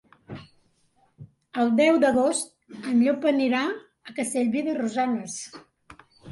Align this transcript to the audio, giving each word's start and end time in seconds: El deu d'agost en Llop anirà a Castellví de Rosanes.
El 1.63 1.73
deu 1.81 1.99
d'agost 2.05 2.51
en 2.93 2.97
Llop 3.03 3.29
anirà 3.35 3.63
a 4.11 4.19
Castellví 4.19 4.67
de 4.73 4.77
Rosanes. 4.83 5.41